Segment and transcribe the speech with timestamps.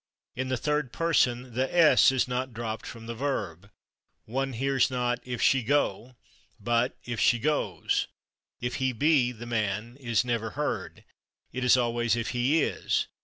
[0.35, 3.69] In the third person the / s/ is not dropped from the verb.
[4.25, 6.15] One hears, not "if she /go/,"
[6.59, 8.07] but "if she /goes/."
[8.59, 11.03] "If he /be/ the man" is never heard;
[11.53, 13.05] it is always "if he /is